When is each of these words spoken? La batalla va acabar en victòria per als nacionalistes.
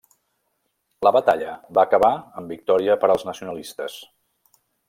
La 1.07 1.11
batalla 1.17 1.51
va 1.79 1.83
acabar 1.89 2.11
en 2.43 2.51
victòria 2.55 2.99
per 3.05 3.13
als 3.17 3.29
nacionalistes. 3.31 4.01